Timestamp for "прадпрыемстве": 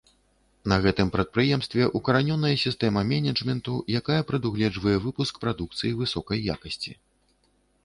1.15-1.83